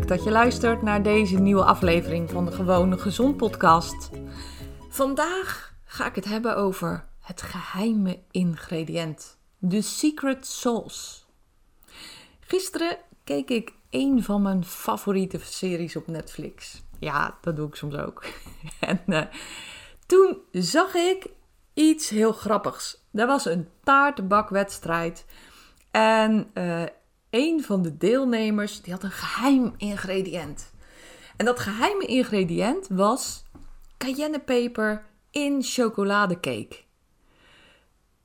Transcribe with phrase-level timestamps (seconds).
[0.00, 4.10] Dat je luistert naar deze nieuwe aflevering van de Gewone Gezond podcast.
[4.88, 11.22] Vandaag ga ik het hebben over het geheime ingrediënt, de secret sauce.
[12.40, 16.82] Gisteren keek ik een van mijn favoriete series op Netflix.
[16.98, 18.24] Ja, dat doe ik soms ook.
[18.80, 19.22] en uh,
[20.06, 21.26] toen zag ik
[21.74, 23.04] iets heel grappigs.
[23.12, 25.24] Er was een taartenbakwedstrijd.
[25.90, 26.82] En uh,
[27.32, 30.72] een van de deelnemers die had een geheim ingrediënt.
[31.36, 33.44] En dat geheime ingrediënt was
[33.98, 36.76] cayennepeper in chocoladecake.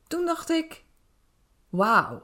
[0.07, 0.83] Toen dacht ik:
[1.69, 2.23] wauw,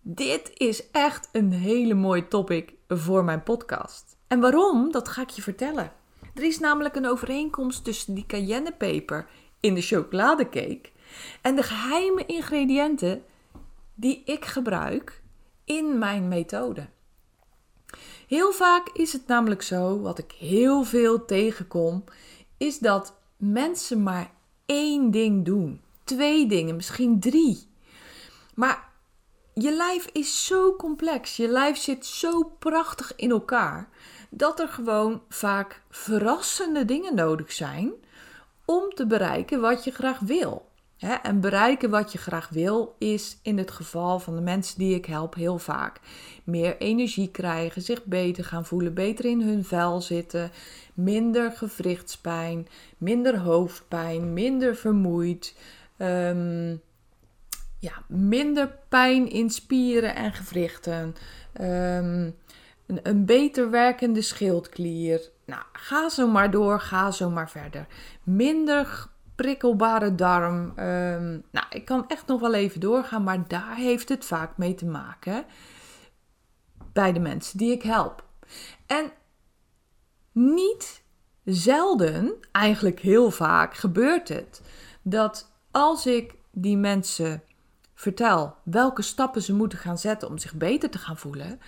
[0.00, 4.16] dit is echt een hele mooie topic voor mijn podcast.
[4.26, 4.92] En waarom?
[4.92, 5.92] Dat ga ik je vertellen.
[6.34, 9.28] Er is namelijk een overeenkomst tussen die cayennepeper
[9.60, 10.90] in de chocoladecake
[11.40, 13.24] en de geheime ingrediënten
[13.94, 15.19] die ik gebruik
[15.70, 16.86] in mijn methode.
[18.26, 22.04] Heel vaak is het namelijk zo, wat ik heel veel tegenkom,
[22.56, 24.30] is dat mensen maar
[24.66, 25.80] één ding doen.
[26.04, 27.68] Twee dingen, misschien drie.
[28.54, 28.88] Maar
[29.54, 33.88] je lijf is zo complex, je lijf zit zo prachtig in elkaar,
[34.30, 37.92] dat er gewoon vaak verrassende dingen nodig zijn
[38.64, 40.69] om te bereiken wat je graag wil.
[41.00, 45.06] En bereiken wat je graag wil is in het geval van de mensen die ik
[45.06, 46.00] help heel vaak
[46.44, 50.50] meer energie krijgen, zich beter gaan voelen, beter in hun vel zitten,
[50.94, 52.68] minder gewrichtspijn,
[52.98, 55.54] minder hoofdpijn, minder vermoeid.
[55.96, 56.76] Ehm,
[57.78, 61.14] ja, minder pijn in spieren en gewrichten.
[61.60, 62.34] Um,
[62.86, 65.30] een, een, beter werkende schildklier.
[65.44, 67.86] Nou, ga zo maar door, ga zo maar verder.
[68.22, 69.08] Minder
[69.40, 70.72] prikkelbare darm.
[70.78, 74.74] Um, nou, ik kan echt nog wel even doorgaan, maar daar heeft het vaak mee
[74.74, 75.44] te maken.
[76.92, 78.24] Bij de mensen die ik help.
[78.86, 79.12] En
[80.32, 81.02] niet
[81.44, 84.62] zelden, eigenlijk heel vaak, gebeurt het
[85.02, 87.42] dat als ik die mensen
[87.94, 91.60] vertel welke stappen ze moeten gaan zetten om zich beter te gaan voelen,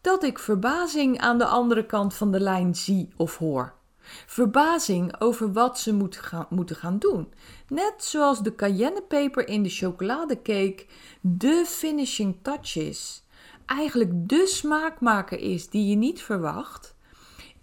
[0.00, 3.77] dat ik verbazing aan de andere kant van de lijn zie of hoor.
[4.26, 7.32] Verbazing over wat ze moet moeten gaan doen.
[7.68, 10.86] Net zoals de cayennepeper in de chocoladecake
[11.20, 13.22] de finishing touch is.
[13.66, 16.94] Eigenlijk de smaakmaker is die je niet verwacht,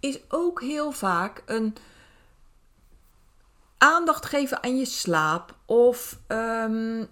[0.00, 1.74] is ook heel vaak een
[3.78, 7.06] aandacht geven aan je slaap of um,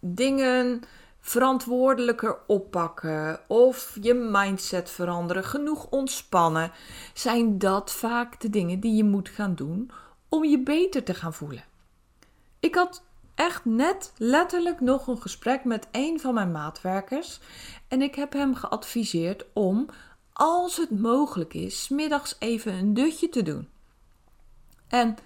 [0.00, 0.82] dingen
[1.20, 6.72] verantwoordelijker oppakken of je mindset veranderen, genoeg ontspannen,
[7.14, 9.90] zijn dat vaak de dingen die je moet gaan doen
[10.28, 11.64] om je beter te gaan voelen.
[12.60, 13.02] Ik had
[13.34, 17.40] echt net letterlijk nog een gesprek met een van mijn maatwerkers
[17.88, 19.88] en ik heb hem geadviseerd om,
[20.32, 23.68] als het mogelijk is, middags even een dutje te doen.
[24.88, 25.16] En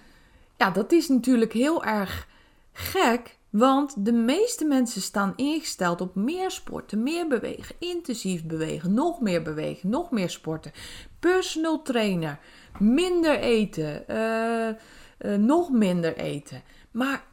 [0.57, 2.27] ja, dat is natuurlijk heel erg
[2.71, 9.21] gek, want de meeste mensen staan ingesteld op meer sporten, meer bewegen, intensief bewegen, nog
[9.21, 10.71] meer bewegen, nog meer sporten.
[11.19, 12.39] Personal trainer,
[12.79, 16.63] minder eten, uh, uh, nog minder eten.
[16.91, 17.23] Maar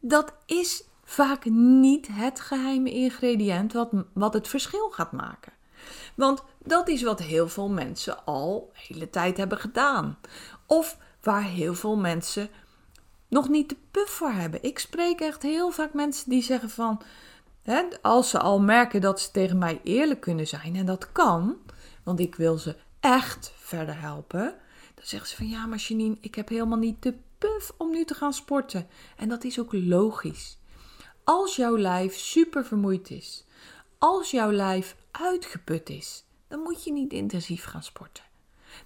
[0.00, 5.52] dat is vaak niet het geheime ingrediënt wat, wat het verschil gaat maken.
[6.14, 10.18] Want dat is wat heel veel mensen al de hele tijd hebben gedaan.
[10.66, 12.48] Of waar heel veel mensen
[13.28, 14.62] nog niet de puff voor hebben.
[14.62, 17.00] Ik spreek echt heel vaak mensen die zeggen van,
[17.62, 21.56] hè, als ze al merken dat ze tegen mij eerlijk kunnen zijn, en dat kan,
[22.02, 24.54] want ik wil ze echt verder helpen,
[24.94, 28.04] dan zeggen ze van ja, maar Janine, ik heb helemaal niet de puff om nu
[28.04, 28.86] te gaan sporten.
[29.16, 30.58] En dat is ook logisch.
[31.24, 33.44] Als jouw lijf super vermoeid is,
[33.98, 38.24] als jouw lijf uitgeput is, dan moet je niet intensief gaan sporten.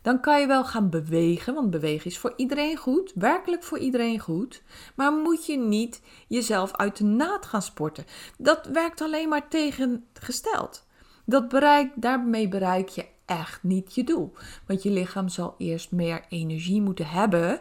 [0.02, 4.18] Dan kan je wel gaan bewegen, want bewegen is voor iedereen goed, werkelijk voor iedereen
[4.18, 4.62] goed.
[4.94, 8.04] Maar moet je niet jezelf uit de naad gaan sporten.
[8.38, 10.86] Dat werkt alleen maar tegengesteld.
[11.24, 14.32] Dat bereik, daarmee bereik je echt niet je doel.
[14.66, 17.60] Want je lichaam zal eerst meer energie moeten hebben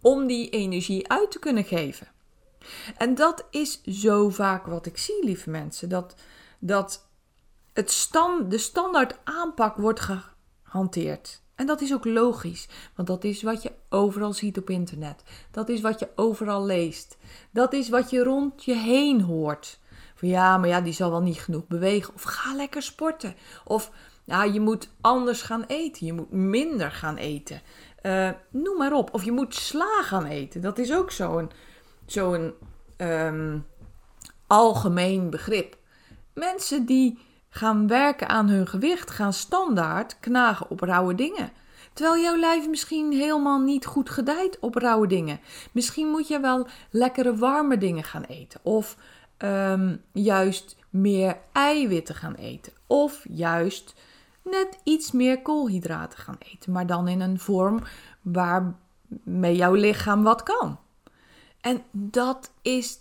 [0.00, 2.08] om die energie uit te kunnen geven.
[2.96, 5.88] En dat is zo vaak wat ik zie, lieve mensen.
[5.88, 6.14] Dat,
[6.58, 7.06] dat
[7.72, 10.00] het stand, de standaard aanpak wordt
[10.62, 11.42] gehanteerd.
[11.56, 15.22] En dat is ook logisch, want dat is wat je overal ziet op internet.
[15.50, 17.16] Dat is wat je overal leest.
[17.50, 19.78] Dat is wat je rond je heen hoort.
[20.14, 22.14] Van ja, maar ja, die zal wel niet genoeg bewegen.
[22.14, 23.34] Of ga lekker sporten.
[23.64, 23.90] Of
[24.24, 26.06] ja, je moet anders gaan eten.
[26.06, 27.60] Je moet minder gaan eten.
[28.02, 29.14] Uh, noem maar op.
[29.14, 30.60] Of je moet sla gaan eten.
[30.60, 31.50] Dat is ook zo'n
[32.06, 32.52] zo'n
[32.96, 33.66] um,
[34.46, 35.76] algemeen begrip.
[36.34, 37.18] Mensen die
[37.56, 41.50] gaan werken aan hun gewicht, gaan standaard knagen op rauwe dingen.
[41.92, 45.40] Terwijl jouw lijf misschien helemaal niet goed gedijt op rauwe dingen.
[45.72, 48.60] Misschien moet je wel lekkere warme dingen gaan eten.
[48.62, 48.96] Of
[49.38, 52.72] um, juist meer eiwitten gaan eten.
[52.86, 53.94] Of juist
[54.42, 56.72] net iets meer koolhydraten gaan eten.
[56.72, 57.82] Maar dan in een vorm
[58.22, 60.78] waarmee jouw lichaam wat kan.
[61.60, 62.98] En dat is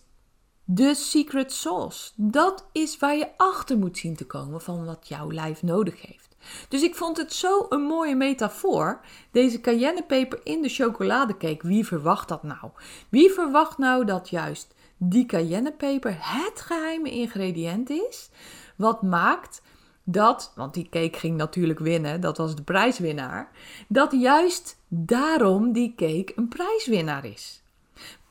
[0.66, 2.12] de secret sauce.
[2.16, 6.36] Dat is waar je achter moet zien te komen van wat jouw lijf nodig heeft.
[6.68, 9.02] Dus ik vond het zo een mooie metafoor.
[9.32, 11.68] Deze cayennepeper in de chocoladecake.
[11.68, 12.72] Wie verwacht dat nou?
[13.10, 18.30] Wie verwacht nou dat juist die cayennepeper het geheime ingrediënt is?
[18.76, 19.62] Wat maakt
[20.04, 23.52] dat, want die cake ging natuurlijk winnen, dat was de prijswinnaar,
[23.88, 27.64] dat juist daarom die cake een prijswinnaar is.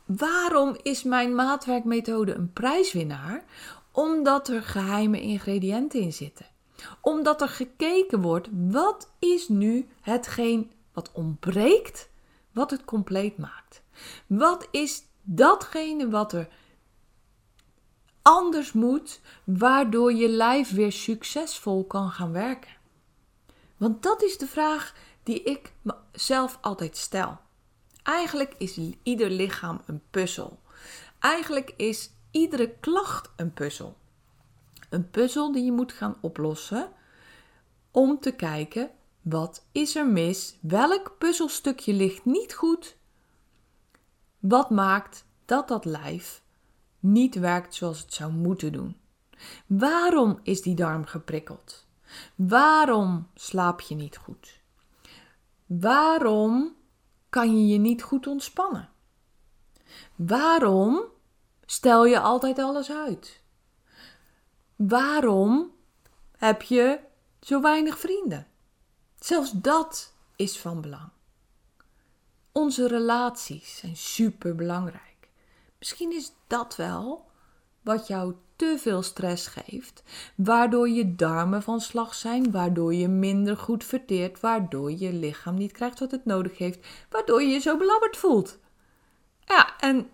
[0.05, 3.45] Waarom is mijn maatwerkmethode een prijswinnaar?
[3.93, 6.47] Omdat er geheime ingrediënten in zitten.
[7.01, 12.09] Omdat er gekeken wordt, wat is nu hetgeen wat ontbreekt,
[12.53, 13.83] wat het compleet maakt?
[14.27, 16.49] Wat is datgene wat er
[18.23, 22.77] anders moet, waardoor je lijf weer succesvol kan gaan werken?
[23.77, 27.39] Want dat is de vraag die ik mezelf altijd stel.
[28.05, 30.59] Eigenlijk is ieder lichaam een puzzel.
[31.19, 33.97] Eigenlijk is iedere klacht een puzzel.
[34.91, 36.93] Een puzzel die je moet gaan oplossen
[37.91, 38.91] om te kijken
[39.23, 42.97] wat is er mis, welk puzzelstukje ligt niet goed,
[44.39, 46.43] wat maakt dat dat lijf
[47.01, 48.97] niet werkt zoals het zou moeten doen.
[49.67, 51.87] Waarom is die darm geprikkeld?
[52.35, 54.61] Waarom slaap je niet goed?
[55.67, 56.75] Waarom
[57.34, 58.88] kan je je niet goed ontspannen?
[60.14, 61.04] Waarom
[61.66, 63.40] stel je altijd alles uit?
[64.76, 65.72] Waarom
[66.36, 67.00] heb je
[67.40, 68.46] zo weinig vrienden?
[69.19, 71.10] Zelfs dat is van belang.
[72.52, 75.28] Onze relaties zijn super belangrijk.
[75.78, 77.31] Misschien is dat wel
[77.81, 80.03] wat jou te veel stress geeft,
[80.37, 85.73] waardoor je darmen van slag zijn, waardoor je minder goed verteert, waardoor je lichaam niet
[85.73, 88.59] krijgt wat het nodig heeft, waardoor je je zo belabberd voelt.
[89.45, 90.09] Ja, en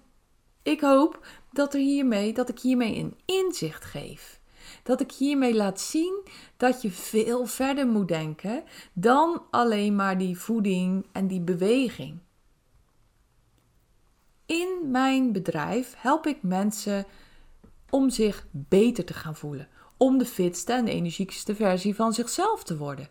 [0.63, 4.41] ik hoop dat, er hiermee, dat ik hiermee een inzicht geef.
[4.83, 10.39] Dat ik hiermee laat zien dat je veel verder moet denken dan alleen maar die
[10.39, 12.19] voeding en die beweging.
[14.47, 17.07] In mijn bedrijf help ik mensen
[17.91, 19.69] om zich beter te gaan voelen.
[19.97, 23.09] Om de fitste en energiekste versie van zichzelf te worden.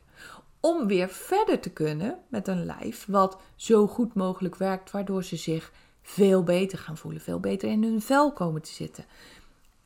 [0.59, 5.35] Om weer verder te kunnen met een lijf wat zo goed mogelijk werkt, waardoor ze
[5.35, 5.71] zich
[6.01, 9.05] veel beter gaan voelen, veel beter in hun vel komen te zitten.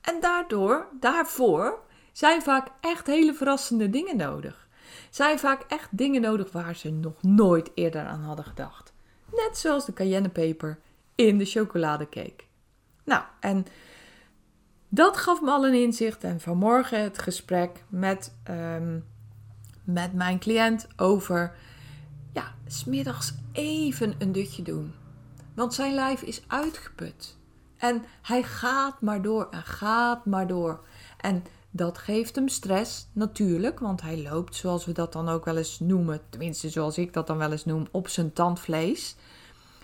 [0.01, 1.79] En daardoor, daarvoor,
[2.11, 4.67] zijn vaak echt hele verrassende dingen nodig.
[5.09, 8.93] Zijn vaak echt dingen nodig waar ze nog nooit eerder aan hadden gedacht.
[9.31, 10.79] Net zoals de cayennepeper
[11.15, 12.43] in de chocoladecake.
[13.03, 13.65] Nou, en
[14.93, 16.23] dat gaf me al een inzicht.
[16.23, 18.99] En vanmorgen het gesprek met, ehm,
[19.83, 21.55] met mijn cliënt over,
[22.33, 24.93] ja, smiddags even een dutje doen.
[25.55, 27.37] Want zijn lijf is uitgeput.
[27.77, 30.85] En hij gaat maar door en gaat maar door.
[31.17, 35.57] En dat geeft hem stress, natuurlijk, want hij loopt, zoals we dat dan ook wel
[35.57, 39.15] eens noemen, tenminste zoals ik dat dan wel eens noem, op zijn tandvlees.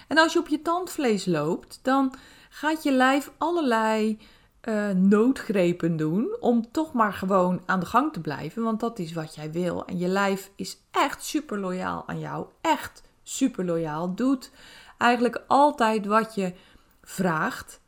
[0.07, 2.13] En als je op je tandvlees loopt, dan
[2.49, 4.19] gaat je lijf allerlei
[4.63, 9.13] uh, noodgrepen doen om toch maar gewoon aan de gang te blijven, want dat is
[9.13, 9.85] wat jij wil.
[9.85, 14.51] En je lijf is echt super loyaal aan jou, echt super loyaal, doet
[14.97, 16.53] eigenlijk altijd wat je
[17.01, 17.81] vraagt.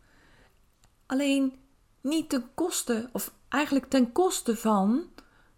[1.05, 1.59] Alleen
[2.01, 5.09] niet ten koste of eigenlijk ten koste van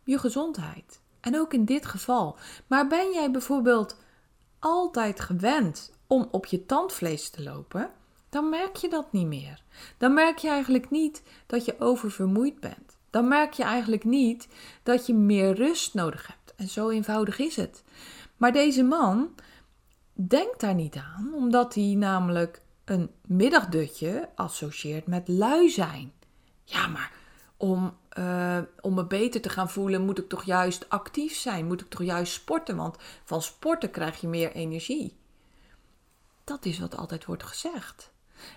[0.04, 1.02] je gezondheid.
[1.20, 2.38] En ook in dit geval.
[2.68, 3.98] Maar ben jij bijvoorbeeld
[4.60, 7.92] altijd gewend om op je tandvlees te lopen,
[8.34, 9.64] dan merk je dat niet meer.
[9.98, 12.98] Dan merk je eigenlijk niet dat je oververmoeid bent.
[13.10, 14.48] Dan merk je eigenlijk niet
[14.84, 16.54] dat je meer rust nodig hebt.
[16.56, 17.84] En zo eenvoudig is het.
[18.38, 19.36] Maar deze man
[20.14, 26.12] denkt daar niet aan, omdat hij namelijk een middagdutje associeert met lui zijn.
[26.64, 27.12] Ja, maar
[27.58, 31.68] om, uh, om me beter te gaan voelen, moet ik toch juist actief zijn?
[31.68, 32.76] Moet ik toch juist sporten?
[32.76, 35.18] Want van sporten krijg je meer energie.
[36.44, 38.13] Dat is wat altijd wordt gezegd.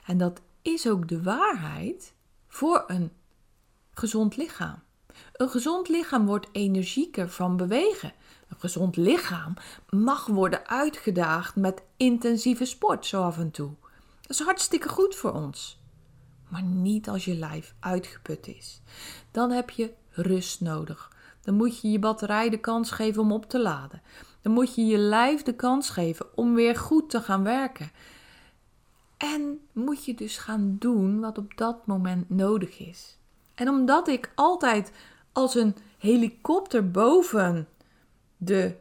[0.06, 2.14] En dat is ook de waarheid
[2.48, 3.12] voor een
[3.90, 4.82] gezond lichaam.
[5.32, 8.12] Een gezond lichaam wordt energieker van bewegen.
[8.48, 9.54] Een gezond lichaam
[9.90, 13.70] mag worden uitgedaagd met intensieve sport zo af en toe.
[14.20, 15.80] Dat is hartstikke goed voor ons.
[16.48, 18.80] Maar niet als je lijf uitgeput is.
[19.30, 21.12] Dan heb je rust nodig.
[21.40, 24.02] Dan moet je je batterij de kans geven om op te laden.
[24.42, 27.90] Dan moet je je lijf de kans geven om weer goed te gaan werken.
[29.16, 33.18] En moet je dus gaan doen wat op dat moment nodig is.
[33.54, 34.92] En omdat ik altijd
[35.32, 37.68] als een helikopter boven
[38.36, 38.76] de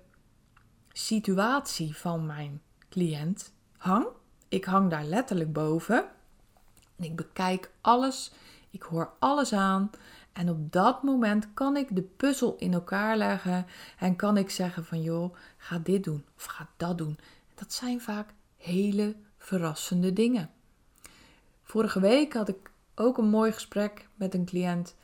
[0.92, 4.08] situatie van mijn cliënt hang,
[4.48, 6.06] ik hang daar letterlijk boven.
[6.96, 8.32] Ik bekijk alles,
[8.70, 9.89] ik hoor alles aan.
[10.34, 13.65] En op dat moment kan ik de puzzel in elkaar leggen
[14.00, 17.18] en kan ik zeggen van joh, ga dit doen of ga dat doen.
[17.54, 20.49] Dat zijn vaak hele verrassende dingen.
[21.63, 24.95] Vorige week had ik ook een mooi gesprek met een cliënt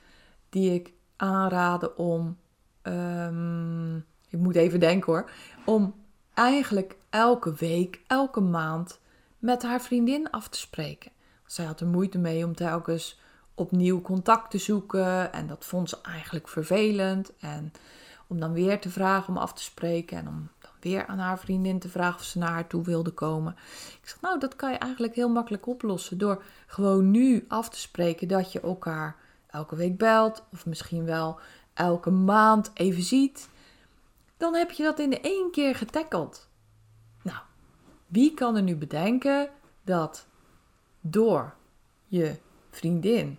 [0.50, 2.38] die ik aanraden om,
[2.84, 3.98] um,
[4.30, 5.32] ik moet even denken hoor,
[5.66, 5.96] om
[6.34, 9.00] eigenlijk elke week, elke maand
[9.38, 11.12] met haar vriendin af te spreken.
[11.46, 13.20] Zij had er moeite mee om telkens
[13.56, 17.38] opnieuw contact te zoeken en dat vond ze eigenlijk vervelend.
[17.40, 17.72] En
[18.28, 20.50] om dan weer te vragen om af te spreken en om
[20.84, 23.56] weer aan haar vriendin te vragen of ze naar haar toe wilde komen.
[24.02, 27.80] Ik zeg, nou, dat kan je eigenlijk heel makkelijk oplossen door gewoon nu af te
[27.80, 29.16] spreken dat je elkaar
[29.48, 31.40] elke week belt of misschien wel
[31.74, 33.50] elke maand even ziet.
[34.38, 36.48] Dan heb je dat in één keer getackeld.
[37.22, 37.40] Nou,
[38.08, 39.50] wie kan er nu bedenken
[39.84, 40.28] dat
[41.02, 41.54] door
[42.08, 42.36] je
[42.70, 43.38] vriendin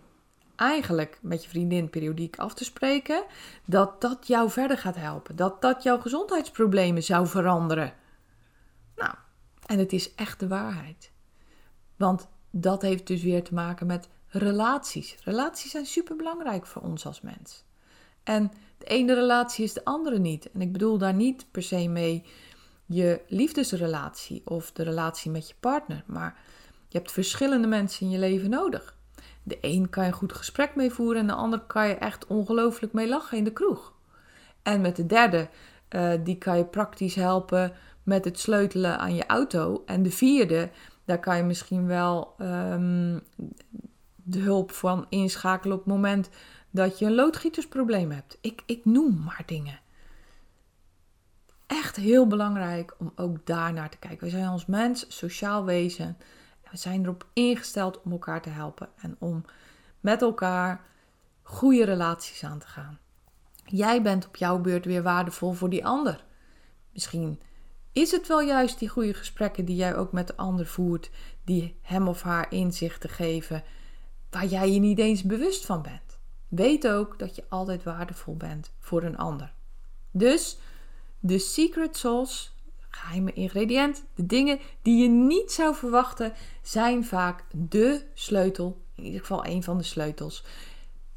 [0.63, 3.25] eigenlijk met je vriendin periodiek af te spreken,
[3.65, 5.37] dat dat jou verder gaat helpen.
[5.37, 7.95] Dat dat jouw gezondheidsproblemen zou veranderen.
[8.97, 9.15] Nou,
[9.67, 11.13] en het is echt de waarheid.
[11.97, 15.17] Want dat heeft dus weer te maken met relaties.
[15.25, 17.65] Relaties zijn super belangrijk voor ons als mens.
[18.23, 20.51] En de ene relatie is de andere niet.
[20.51, 22.25] En ik bedoel daar niet per se mee
[22.87, 26.05] je liefdesrelatie of de relatie met je partner.
[26.07, 26.41] Maar
[26.89, 29.01] je hebt verschillende mensen in je leven nodig.
[29.43, 32.27] De een kan je een goed gesprek mee voeren en de ander kan je echt
[32.27, 33.93] ongelooflijk mee lachen in de kroeg.
[34.63, 35.49] En met de derde,
[35.91, 37.73] uh, die kan je praktisch helpen
[38.03, 39.83] met het sleutelen aan je auto.
[39.87, 40.71] En de vierde,
[41.05, 43.23] daar kan je misschien wel um,
[44.15, 46.31] de hulp van inschakelen op het moment
[46.71, 48.39] dat je een loodgietersprobleem hebt.
[48.41, 49.81] Ik, ik noem maar dingen.
[51.67, 54.25] Echt heel belangrijk om ook daar naar te kijken.
[54.25, 56.17] We zijn als mens sociaal wezen.
[56.73, 59.45] We zijn erop ingesteld om elkaar te helpen en om
[60.01, 60.85] met elkaar
[61.43, 62.99] goede relaties aan te gaan.
[63.65, 66.25] Jij bent op jouw beurt weer waardevol voor die ander.
[66.93, 67.41] Misschien
[67.93, 71.11] is het wel juist die goede gesprekken die jij ook met de ander voert,
[71.45, 73.63] die hem of haar inzichten geven
[74.31, 76.19] waar jij je niet eens bewust van bent.
[76.49, 79.53] Weet ook dat je altijd waardevol bent voor een ander.
[80.11, 80.59] Dus
[81.19, 82.52] de secret sauce
[82.97, 86.33] geheime ingrediënt, de dingen die je niet zou verwachten,
[86.63, 90.45] zijn vaak de sleutel, in ieder geval een van de sleutels.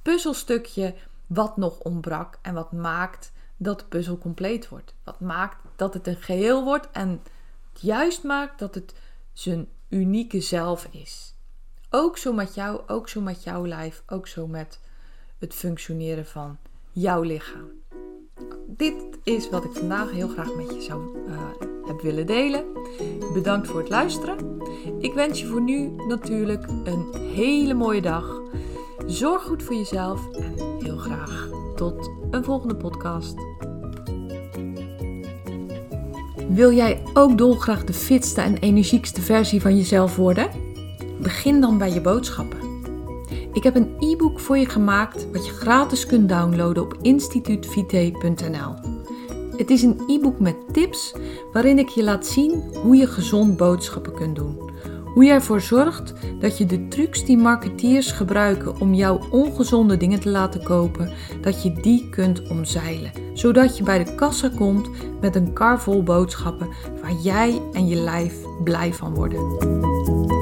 [0.02, 0.96] Puzzelstukje
[1.28, 4.94] wat nog ontbrak en wat maakt dat de puzzel compleet wordt.
[5.04, 7.22] Wat maakt dat het een geheel wordt en
[7.74, 8.94] juist maakt dat het
[9.34, 11.34] zijn unieke zelf is.
[11.90, 14.80] Ook zo met jou, ook zo met jouw lijf, ook zo met
[15.40, 16.58] het functioneren van
[16.92, 17.70] jouw lichaam
[18.78, 22.64] dit is wat ik vandaag heel graag met je zou uh, willen delen.
[23.34, 24.38] Bedankt voor het luisteren.
[25.00, 28.42] Ik wens je voor nu natuurlijk een hele mooie dag.
[29.06, 33.36] Zorg goed voor jezelf en heel graag tot een volgende podcast.
[36.50, 40.50] Wil jij ook dolgraag de fitste en energiekste versie van jezelf worden?
[41.22, 42.55] Begin dan bij je boodschappen.
[43.56, 48.74] Ik heb een e-book voor je gemaakt wat je gratis kunt downloaden op instituutvite.nl.
[49.58, 51.16] Het is een e-book met tips
[51.52, 54.72] waarin ik je laat zien hoe je gezond boodschappen kunt doen.
[55.14, 60.20] Hoe jij ervoor zorgt dat je de trucs die marketeers gebruiken om jouw ongezonde dingen
[60.20, 63.12] te laten kopen, dat je die kunt omzeilen.
[63.34, 64.90] Zodat je bij de kassa komt
[65.22, 66.70] met een kar vol boodschappen
[67.02, 70.35] waar jij en je lijf blij van worden.